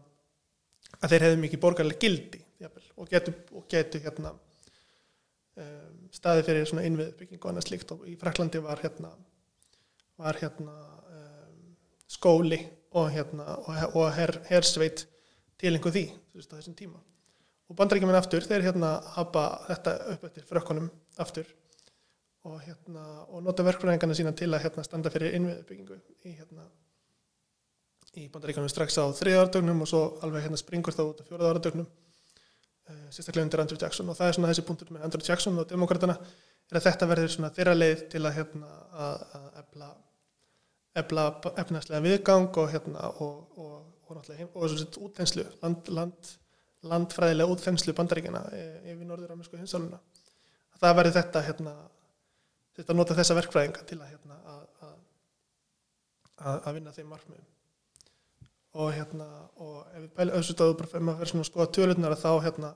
[0.99, 4.35] að þeir hefðu mikið borgarlega gildi jafnvel, og getu, og getu hérna,
[5.59, 7.95] um, staði fyrir innviðbygging og annað slíkt.
[7.95, 9.13] Og í Fraklandi var hérna
[10.19, 10.73] var hérna
[12.09, 12.59] skóli
[13.13, 15.05] hérna, og, og her, hersveit
[15.59, 16.99] til einhver því þessum tíma.
[17.69, 20.89] Og bandrækjuminn aftur þeir hérna hafa þetta upp eftir frökkunum
[21.21, 21.47] aftur
[22.47, 26.67] og, hérna, og nota verkfræðingarna sína til að hérna, standa fyrir innviðbyggingu í, hérna,
[28.15, 32.93] í bandaríkanum strax á þriðardögnum og svo alveg hérna springur þá út á fjóraðardögnum uh,
[32.93, 34.09] eh, sérstaklega undir Andrew Jackson.
[34.09, 36.15] Og það er svona þessi punktur með Andrew Jackson og demokraterna
[36.69, 39.89] er að þetta verður svona þeirra leið til að hérna að, að efla
[40.99, 41.25] efla
[41.61, 43.75] efnaðslega viðgang og hérna og, og,
[44.07, 46.31] og náttúrulega og þessu útþenslu land, land,
[46.89, 49.99] landfræðilega útþenslu bandaríkina eh, yfir norður-amersku hinsáluna
[50.79, 51.75] það verður þetta hérna
[52.79, 57.47] þetta nota þessa verkfræðinga til að hérna að, að, að vinna þeim markmiðum.
[58.79, 62.73] Og hérna og ef við bæla auðvitað bara fyrir að að skoða tölurnar þá hérna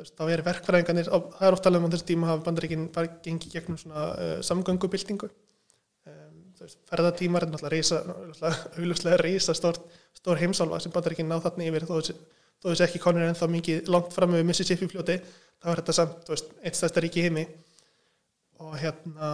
[0.00, 2.86] veist, þá er verkfræðinganir, það er oft alveg um þessu tíma hafa bandaríkinn
[3.26, 6.40] gengið gegnum svona uh, samgöngubildingu um,
[6.88, 8.00] ferðatímar er náttúrulega
[8.80, 11.86] auðvitað reysa stór, heimsálfa sem bandaríkinn ná þarna yfir.
[12.64, 15.18] Þó þessi ekki konur en þá mikið langt fram með Mississippi fljóti
[15.60, 17.44] þá er þetta samt veist, eitt stærsta ríki heimi
[18.62, 19.30] og hérna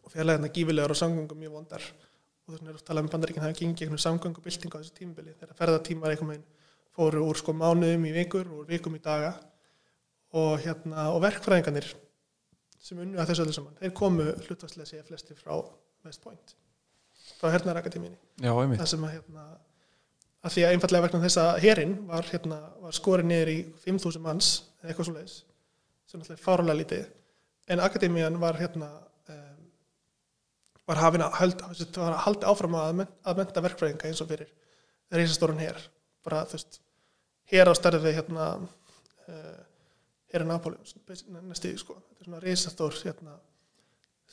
[0.00, 1.84] og fjarlæðina gífilegar og samgöngum mjög vondar.
[2.46, 5.34] Og þess vegna er að tala um bandaríkinn hafi gengið einhvern samgöngubilding á þessu tímabili.
[5.40, 6.46] Þegar ferðartímar einhvern veginn
[6.96, 9.34] fóru úr sko mánuðum í vikur og vikum í daga.
[10.34, 11.92] Og hérna og verkfræðingarnir
[12.80, 15.52] sem unnu að þessu öllu saman þeir komu hlutvarslega sér flesti frá
[16.06, 16.54] West Point
[17.40, 18.16] frá hernarakademíni
[18.80, 19.46] það sem að hérna
[20.40, 24.24] að því að einfallega vegna þess að herin var, hérna, var skorið niður í 5.000
[24.24, 25.34] manns eða eitthvað svo leiðis
[26.08, 27.02] sem náttúrulega er fárlega lítið
[27.68, 28.88] en akademían var hérna
[29.28, 29.64] um,
[30.88, 31.64] var hafin að hald,
[31.96, 34.50] var að haldi áfram að, að menta verkfræðinga eins og fyrir
[35.10, 35.78] reysastóran her.
[36.24, 36.80] Bara þú veist
[37.50, 39.60] her á við hérna uh,
[40.30, 43.34] her er Napoleons næstu sko, þetta er svona reysastór hérna,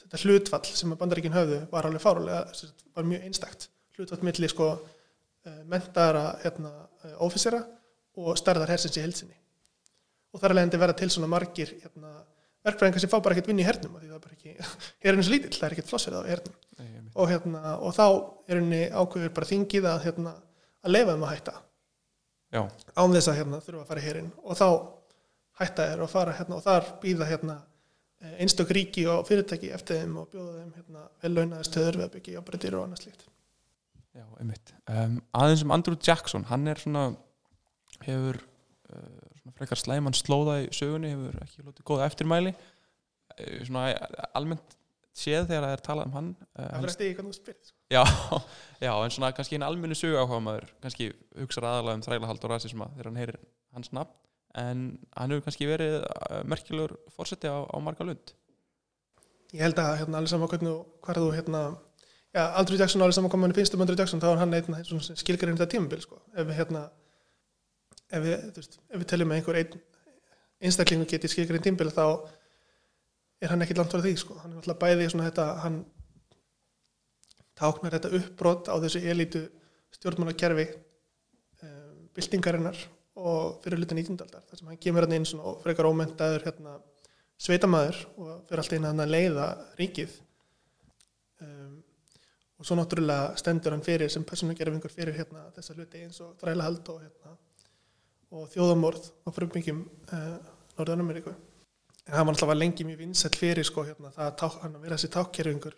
[0.04, 3.70] þetta hlutfall sem að bandaríkin höfðu var alveg fárulega var mjög einstakt.
[3.98, 6.74] Hlutfall milli sko uh, mentaðara hérna,
[7.26, 7.63] ófísera
[8.18, 9.38] og stærðar hersins í helsinni
[10.34, 12.12] og þar er leiðandi verða til svona margir hérna,
[12.68, 14.68] verkfræðingar sem fá bara ekkert vinni í hernum því það er bara ekki,
[15.06, 16.58] herinu svo lítill, það er ekkert flossir á hernum.
[16.78, 18.06] Nei, og, hérna, og þá
[18.48, 20.34] er henni ákveður bara þingið að, hérna,
[20.84, 21.56] að leifa þeim að hætta.
[22.56, 22.62] Já,
[22.96, 24.68] án þess að hérna, þurfa að fara í herin og þá
[25.62, 27.56] hætta þeir og fara hérna, og þar býða hérna,
[28.22, 32.08] eh, einstök ríki og fyrirtæki eftir þeim og bjóða þeim hérna, vel launaði stöður við
[32.08, 33.26] að byggja jafnbreytir og annað slíkt.
[34.18, 34.74] Já, einmitt.
[34.90, 37.04] Um, aðeins um Andrew Jackson, hann er svona,
[38.06, 42.54] hefur uh, frekar slæman slóða í sögunni, hefur ekki lótið góða eftirmæli.
[43.38, 43.88] Uh, svona
[44.38, 44.78] almennt
[45.18, 46.30] séð þegar það er talað um hann.
[46.58, 47.76] Uh, það að stiga hvernig þú spyrir sko.
[47.88, 48.04] Já,
[48.86, 52.52] já, en svona kannski einn almennu sögu áhuga maður kannski hugsa aðalega um þrælahald og
[52.52, 53.40] rasisma þegar hann heyrir
[53.78, 54.16] hans nafn
[54.58, 54.84] en
[55.16, 55.96] hann hefur kannski verið
[56.50, 58.34] merkilegur fórseti á, á marga lund
[59.56, 60.74] ég held að hérna, allir saman hvernig
[61.08, 61.62] þú- hérna,
[62.36, 64.80] já, Andrew Jackson allir saman hvað manni finnst um Andrew Jackson þá er hann einn
[65.16, 66.20] skilgarinn þetta tímabil sko.
[66.36, 66.90] ef hérna
[68.12, 69.80] ef við, veist, ef við teljum með einhver einn
[70.67, 72.06] einstaklingu geti skilgarinn tímabil þá
[73.43, 74.38] er hann ekki langt frá því sko.
[74.41, 75.80] hann er alltaf bæði svona þetta hann
[77.58, 79.43] táknar þetta uppbrot á þessu elítu
[79.98, 80.67] stjórnmálakerfi
[81.65, 82.80] um, byltingarinnar
[83.17, 84.22] og fyrir hlutin 19.
[84.26, 86.78] aldar þar sem hann kemur hann inn svona og frekar ómentaður hérna
[87.41, 89.48] sveitamæður og fyrir allt einu hann að leiða
[89.80, 90.15] ríkið
[91.46, 91.76] um,
[92.58, 96.93] og svo náttúrulega stendur hann fyrir sem persónugerfingur fyrir hérna þessa hluti eins og þrælahald
[96.93, 97.38] og hérna
[98.36, 100.32] og þjóðamorð og frumbyggjum uh,
[100.78, 101.34] Norðan-Ameríku
[102.08, 105.76] en hann var alltaf lengi mjög vinsætt fyrir sko hérna það að, vera þessi tákkerfingur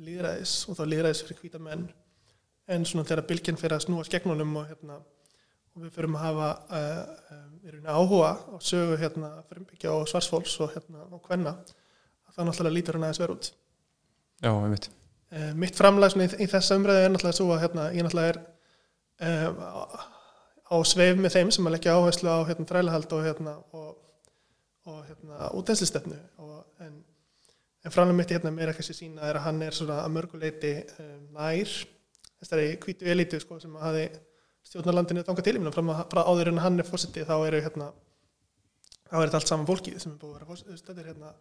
[0.00, 1.88] líðræðis og þá líðræðis fyrir hvíta menn.
[2.70, 6.48] En svona þegar bylginn fyrir að snúa skegnunum og hérna og við fyrir að hafa
[6.76, 7.02] uh,
[7.38, 11.56] um, áhuga á sögu hérna frumbyggja og svarsfólks og hérna og hvenna
[12.30, 13.50] þá náttúrulega lítur hann aðeins verið út.
[14.40, 14.90] Já, einmitt.
[15.30, 18.34] Uh, mitt framlag svona í, í þessa umræðu er náttúrulega svo að hérna, ég náttúrulega
[18.34, 18.42] er
[20.70, 23.88] á, sveif með þeim sem að leggja áherslu á hérna þrælahald og hérna og,
[24.90, 26.18] og hérna útenslistetnu
[26.86, 26.98] en,
[27.84, 31.24] en framlag mitt hérna meira kannski sína er að hann er svona að mörguleiti um,
[31.36, 31.74] nær
[32.40, 34.06] þessari hvítu elitu sko sem að hafi
[34.70, 37.90] stjórnarlandinu þangað til, ég frá, frá áður en hann er fórseti þá eru hérna
[39.10, 41.32] þá er þetta allt saman fólkið sem er búið að vera fórseti þetta er hérna,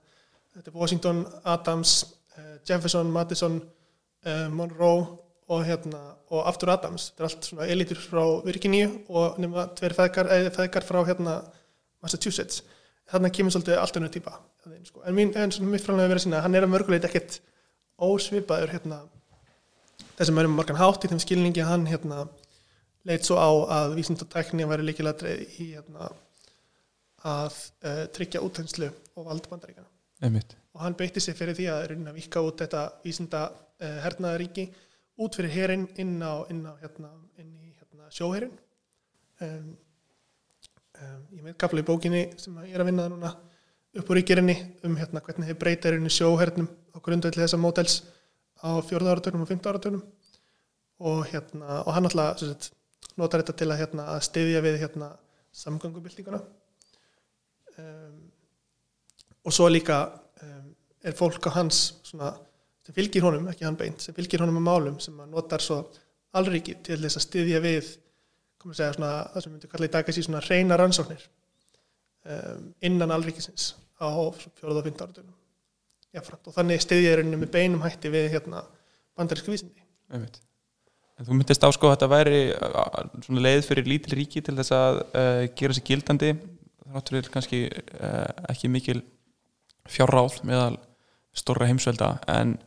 [0.56, 1.96] þetta er Washington, Adams
[2.36, 8.02] uh, Jefferson, Madison uh, Monroe og hérna og aftur Adams, þetta er allt svona elitur
[8.02, 11.40] frá Virginia og nema tveir feðgar, eða feðgar frá hérna
[12.04, 12.62] Massachusetts,
[13.10, 14.36] þarna kemur svolítið allt önnur típa,
[14.86, 15.02] sko.
[15.04, 17.40] en mín, en svona mitt framlega verið sína, hann er að mörguleit ekkert
[18.00, 19.02] ósvipaður hérna
[20.20, 22.24] þessum erum margan hátt í þeim skilningi að hann hérna
[23.08, 26.12] leit svo á að vísindatækni væri líkilega í hérna,
[27.28, 29.88] að uh, tryggja útenslu og valdbandaríkana
[30.76, 34.70] og hann beitti sig fyrir því að raunin að vika út þetta vísinda uh, hernaðaríki
[35.20, 38.54] út fyrir herin inn á, inn á hérna, inn í hérna, sjóherin
[39.44, 39.74] um,
[41.04, 43.34] um, ég með kapla í bókinni sem ég er að vinna núna
[44.00, 44.56] upp úr ríkirinni
[44.88, 48.02] um hérna hvernig þið breyta raunin sjóhernum á grundvelli þessa mótels
[48.62, 50.04] á fjórða áratögnum og fymta áratögnum
[51.00, 52.72] og hérna og hann alltaf sagt,
[53.18, 55.14] notar þetta til að, hérna, að styðja við hérna,
[55.60, 56.42] samgöngubildinguna
[57.82, 58.20] um,
[59.44, 60.02] og svo líka
[60.44, 60.70] um,
[61.04, 62.36] er fólk á hans svona,
[62.90, 65.84] sem fylgir honum, ekki hann beint sem fylgir honum með málum sem að notar svo
[66.40, 67.92] allriki til þess að styðja við
[68.74, 71.22] segja, svona, það sem myndi kalla í dag að sí svona reyna rannsóknir
[72.26, 73.72] um, innan allrikisins
[74.02, 75.36] á fjóruð og fynda áratunum
[76.10, 78.64] og þannig styðja er með beinum hætti við hérna,
[79.14, 79.84] bandarísku vísindi.
[80.10, 80.40] Einmitt.
[81.20, 82.40] En þú myndist á sko að þetta væri
[83.28, 86.32] svona leið fyrir lítil ríki til þess að uh, gera sér gildandi.
[86.90, 89.04] Þáttur er kannski uh, ekki mikil
[89.86, 90.80] fjárráð meðal
[91.38, 92.58] stóra heimsvelda en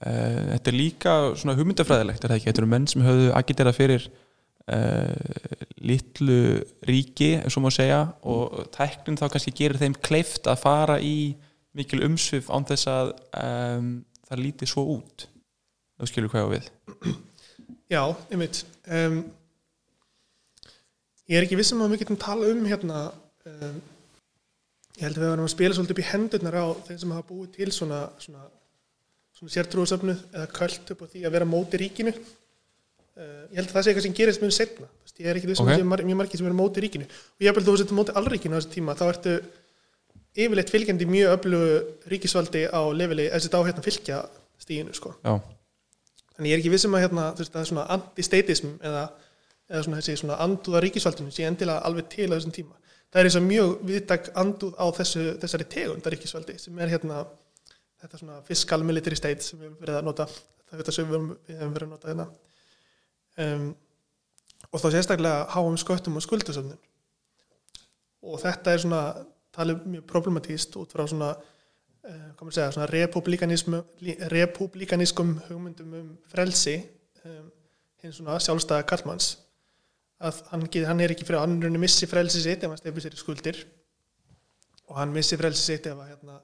[0.00, 4.10] þetta er líka svona hugmyndafræðilegt er það ekki, þetta eru menn sem höfðu agitera fyrir
[5.82, 6.36] litlu
[6.86, 11.32] ríki, ef svo má segja og tæknin þá kannski gerir þeim kleift að fara í
[11.74, 13.10] mikil umsvið án þess að
[13.40, 13.90] um,
[14.28, 15.26] það líti svo út.
[15.98, 16.70] Þú skilur hvað ég á við?
[17.90, 18.62] Já, einmitt.
[18.86, 19.20] Um,
[21.30, 23.00] Ég er ekki vissum að við getum tala um hérna
[23.46, 23.76] um,
[24.96, 27.26] ég held að við varum að spila svolítið upp í hendurnar á þeim sem hafa
[27.28, 28.46] búið til svona, svona,
[29.40, 33.76] svona sértrúasöfnu eða költ upp á því að vera móti ríkinu uh, ég held að
[33.76, 35.72] það sé eitthvað sem gerist mjög setna ég er ekki vissum Ok.
[35.74, 35.82] okay.
[35.82, 38.16] það sé mjög margir sem eru móti ríkinu og ég held að þú setur móti
[38.16, 39.38] allríkinu á þessu tíma þá ertu
[40.40, 41.80] yfirleitt fylgjandi mjög öflugu
[42.12, 44.20] ríkisvaldi á leveli, þessi á hérna fylgja
[44.62, 45.16] stíginu sko
[46.40, 49.00] Þannig ég er ekki vissum að hérna, veist, það er svona anti-statism eða,
[49.68, 52.78] eða svona þessi svona andúða ríkisvaldinu sé endilega alveg til á þessum tíma.
[53.12, 56.12] Það er eins og mjög viðtak andúð á þessu, þessari tegunda
[58.00, 60.26] þetta svona fiscal military state sem við höfum verið að nota,
[60.72, 62.26] þetta sem við höfum verið að nota hérna.
[63.40, 63.66] Um,
[64.70, 66.80] og þá sérstaklega háum sköttum og skuldasöfnun.
[68.30, 69.02] Og þetta er svona
[69.56, 73.78] talið mjög problematíst út frá svona uh, hvað maður segja, svona republikanism,
[74.30, 76.76] republikaniskum hugmyndum um frelsi
[77.24, 77.48] um,
[78.04, 79.32] hinn svona sjálfstæða kallmanns
[80.20, 83.06] að hann, get- hann er ekki fyrir að hann missi frelsi sitt ef hann stefnir
[83.06, 83.58] sér í skuldir
[84.90, 86.36] og hann missi frelsi sitt ef að hérna,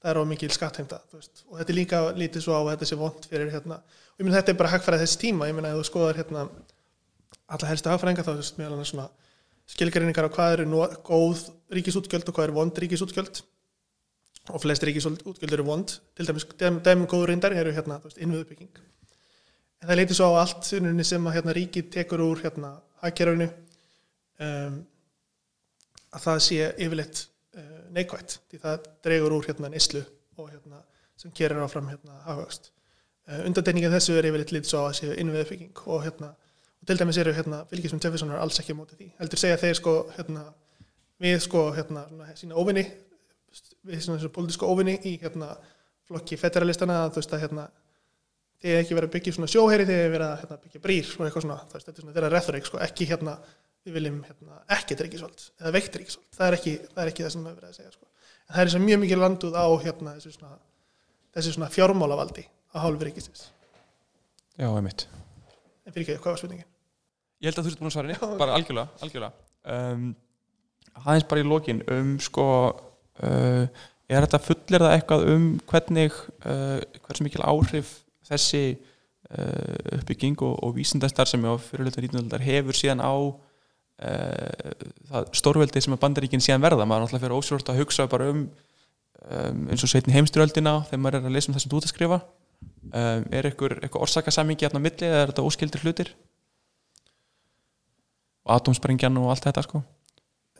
[0.00, 2.98] það er á mikil skattheimta og þetta er líka lítið svo á að þetta sé
[3.00, 5.48] vond fyrir hérna, og ég meina þetta er bara hagfæra þess tíma.
[5.50, 6.44] Ég meina ef þú skoðar hérna
[7.50, 9.08] alla helstu hagfræðinga þá veist meðal svona
[9.70, 13.42] skilgreiningar á hvað eru góð ríkisútgjöld og hvað eru vond ríkisútgjöld.
[14.50, 15.98] Og flest ríkisútgjöld eru vond.
[16.16, 18.88] Til dæmis dæmi dem góður reyndar eru hérna innviðubygging
[19.80, 23.48] en það leiti svo á allt sem að hérna, ríkið tekur úr hérna hagkerfinu
[24.44, 24.80] um,
[26.10, 27.22] að það sé yfirleitt
[27.96, 30.02] neikvætt því það dregur úr hérna neyslu
[30.38, 30.82] og hérna
[31.20, 32.70] sem kerir áfram hérna hagvöxt.
[33.28, 36.32] Uh, undantekningin þessu er yfirleitt lítið svo að séu innviðubygging og hérna
[36.80, 39.10] og til dæmis eru hérna fylgisum Jeffersonar alls ekki á móti því.
[39.20, 40.46] Heldur segja þeir sko hérna
[41.20, 42.06] við sko hérna
[42.38, 42.86] sína óvinni
[43.84, 45.52] við svona þessu pólitísku óvinni í hérna
[46.08, 47.66] flokki federalistana þú veist að hérna
[48.60, 51.44] er ekki verið að byggja svona sjóheri er verið að hérna, byggja brýr og eitthvað
[51.46, 53.36] svona þetta er svona þeirra retorik sko ekki hérna
[53.86, 57.32] við viljum hérna ekkert ríkisvald eða veikt ríkisvald það er ekki það, er ekki það
[57.36, 60.16] sem við verið að segja sko en það er svo mjög mikið landuð á hérna
[60.18, 60.58] þessu svona,
[61.46, 63.46] svona fjármálavaldi á hálfu ríkisins
[64.58, 65.06] já, einmitt
[65.86, 66.68] en fyrir ekki, hvað var spurningin?
[67.40, 68.36] Ég held að þú sért búin að svara Já.
[68.36, 69.46] bara algjörlega, algjörlega.
[69.74, 70.04] Um,
[71.00, 73.64] aðeins bara í lokin um sko uh,
[74.10, 77.94] er þetta fullir það eitthvað um hvernig uh, hversu mikil áhrif
[78.28, 82.28] þessi uh, uppbygging og, og vísindastar sem á fyrirluta 19.
[82.44, 83.14] hefur síðan á
[84.00, 84.74] uh,
[85.10, 88.28] það stórveldi sem að bandaríkin síðan verða, maður er náttúrulega fyrir ósvört að hugsa bara
[88.34, 88.44] um,
[89.30, 91.94] um eins og sveitin heimstyröldina þegar maður er að lesa um þessum þú ert að
[91.94, 92.20] skrifa.
[92.90, 96.14] Um, er eitthvað, eitthvað orsakasamingi hérna á milli eða er þetta óskildir hlutir?
[98.48, 99.82] Og atomsprengjan og allt þetta sko.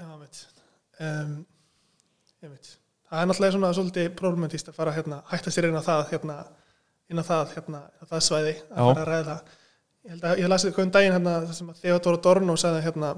[0.01, 0.45] Já, veit
[1.01, 1.41] um,
[2.45, 2.77] ég veit
[3.11, 6.37] það er náttúrulega svona svolítið problematist að fara hérna, hætta sér inn á það hérna,
[7.11, 9.25] inn á það, hérna, það svæði að fara að ræða.
[9.41, 9.57] það
[10.11, 13.11] ég held að ég lasi eitthvað um daginn hérna, sem að Theodor Adorno sagði hérna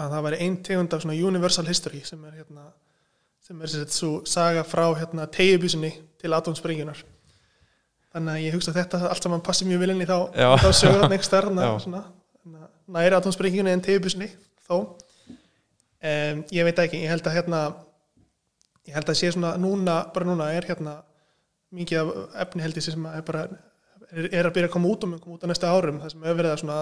[0.00, 2.70] að það væri ein tegund af svona universal history sem er hérna
[3.44, 5.90] sem er sér svo saga frá hérna tegjubísunni
[6.22, 7.02] til atomsprengunar
[8.14, 10.70] þannig að ég hugsa að þetta allt saman passi mjög vel inn í þá, þá
[10.80, 11.04] sögur
[11.66, 11.74] Já.
[11.84, 12.02] svona,
[12.40, 14.30] svona, næri atomsprengunni en tegjubísunni
[14.66, 14.96] þó.
[16.00, 17.60] Um, ég veit ekki, ég held að hérna
[18.88, 21.02] ég held að sé svona núna, bara núna er hérna
[21.76, 23.44] mikið af efni held ég sé sem er bara
[24.10, 26.54] er, að byrja að koma út um út á næsta árum það sem hefur verið
[26.54, 26.80] að svona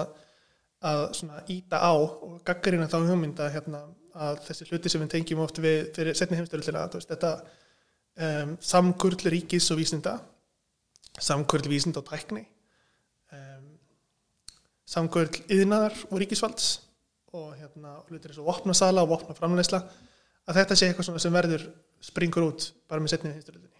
[0.89, 3.81] að svona íta á og gaggarina þá hugmynd að hérna
[4.19, 7.31] að þessi hluti sem við tengjum oft við fyrir setni heimstyrluna þetta
[8.25, 10.17] um, samkurl ríkis og vísinda
[11.19, 12.45] samkurl vísinda og tækni
[13.35, 13.65] um,
[14.87, 16.71] samkurl yðnaðar og ríkisvalds
[17.35, 19.83] og hérna hlutir eins og vopnasala og vopnaframleysla
[20.49, 21.67] að þetta sé eitthvað sem verður
[22.03, 23.78] springur út bara með setni heimstyrlunni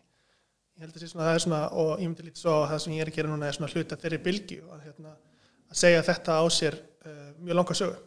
[0.80, 2.82] ég held að sé svona það er svona og ég myndi lítið svo að það
[2.84, 5.10] sem ég er að gera núna er svona hluta þeirri bylgju að, hérna,
[5.68, 7.98] að segja þetta á sér uh, mjög langa sögu.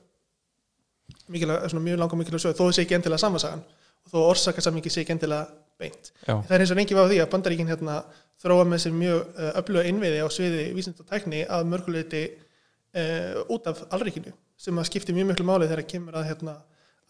[1.34, 4.94] Mikilvæg, svona mjög langa mikilvæg sögu þó það sé ekki endilega samansagan og þó orsakasamingi
[4.94, 5.50] sé ekki endilega
[5.82, 6.10] beint.
[6.24, 7.98] Já, það er eins og var á því að bandaríkin hérna
[8.40, 13.52] þróa með sér mjög uh, öfluga innviði á sviði vísind og tækni að mörguleiti uh,
[13.52, 16.56] út af allríkinu sem að skipti mjög miklu máli þegar kemur að, hérna,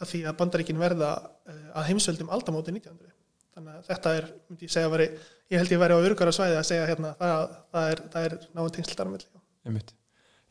[0.02, 1.14] að því að bandaríkin verða
[1.46, 3.11] að heimsveldum aldamóti 1900
[3.56, 5.08] þannig að þetta er, myndi ég segja að veri,
[5.52, 8.74] ég held ég væri á örugara svæði að segja hérna það, það er, er náðan
[8.78, 9.28] tengsl þar á milli.
[9.68, 9.92] einmitt.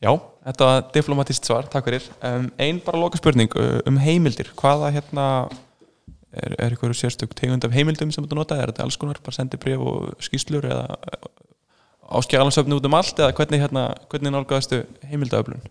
[0.02, 0.10] Já,
[0.48, 2.06] þetta var diplomatist svar, takk fyrir.
[2.26, 4.50] Um, Ein bara loka spurning uh, um heimildir.
[4.58, 5.26] Hvaða hérna
[6.32, 9.36] er, er eitthvað sérstök tegund af heimildum sem þú nota, er þetta alls konar, bara
[9.36, 10.98] sendi bréf og skýslur eða
[12.18, 13.14] áskjæðalansöfni út um allt?
[13.14, 15.62] Eða hvernig, hérna, hvernig nálgæðastu heimildaöflun?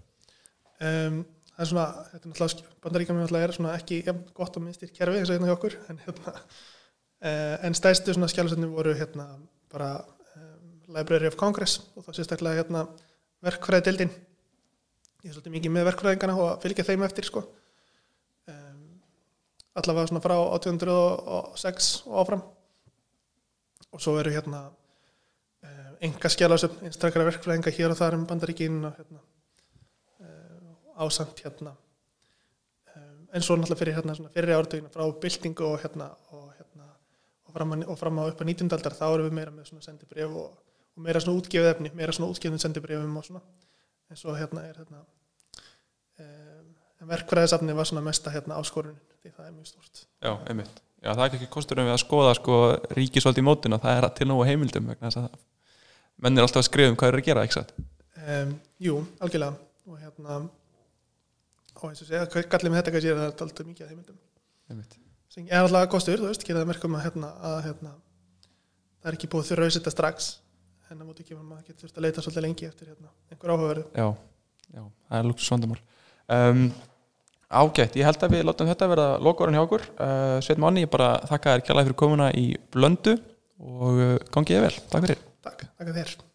[0.81, 1.21] Um,
[1.51, 4.95] það er svona, þetta er náttúrulega, bandaríkjum náttúrulega er svona ekki jafn gott og minnstýrt
[4.95, 6.61] kerfi eins og hérna hjá okkur en hérna uh,
[7.21, 9.27] en stæðstu svona skjálusöfni voru hérna
[9.71, 9.91] bara
[10.35, 12.87] um, Library of Congress og þá sérstaklega hérna
[13.45, 14.09] verkfræðidildin
[15.21, 17.43] ég er svolítið mikið með verkfræðingana og að fylgja þeim eftir sko.
[18.49, 18.79] Um,
[19.77, 22.41] allavega svona frá 1806 og áfram.
[23.91, 28.97] Og svo eru hérna um, enga skjálasum einstaklega verkfræðinga hér og þar um bandaríkin og
[28.97, 29.21] hérna
[30.25, 30.73] um,
[31.05, 31.77] ásamt hérna.
[33.31, 36.40] En svo náttúrulega fyrir hérna svona fyrir áratögina frá byltingu og hérna og
[37.51, 38.69] og fram, að, og fram á upp á 19.
[38.71, 40.53] aldar þá erum við meira með svona sendibrif og,
[40.95, 43.43] og meira svona útgefið efni, meira svona útgefið sendibrifum og svona
[44.11, 45.01] en svo hérna er hérna
[46.23, 46.71] um,
[47.11, 50.81] verkfræðisafni var svona mesta hérna áskorunin því það er mjög stort Já, einmitt.
[51.01, 52.57] Já, það er ekki kosturum við að skoða sko
[52.97, 55.39] ríkisvald í mótun og það er að til nógu heimildum vegna þess að
[56.21, 57.75] menn er alltaf að skrifa um hvað eru að gera, ekki satt?
[58.21, 59.55] um, Jú, algjörlega
[59.89, 60.41] og hérna
[61.81, 64.19] og eins og segja, gallið með þetta kannski er að það alltaf mikið að heimildum
[64.71, 65.00] Einmitt.
[65.31, 67.93] Sem er alltaf kostur, þú veist, gera það merkum að hérna, að hérna
[69.01, 70.29] það er ekki búið þurra auðvitað strax
[70.89, 73.53] en það múti ekki að maður getur þurft að leita svolítið lengi eftir hérna, einhver
[73.53, 74.07] áhugaverðu Já,
[74.75, 75.79] já, það er luxus vandamál.
[76.31, 76.65] Um,
[77.61, 79.85] ágætt, ég held að við látum þetta vera lokaðurinn hjá okkur.
[79.95, 83.15] Uh, Sveit Máni, ég bara þakka þér kjærlega fyrir komuna í blöndu
[83.61, 84.83] og uh, gangið þér vel.
[84.91, 85.23] Takk fyrir.
[85.47, 86.30] Takk, takk að þér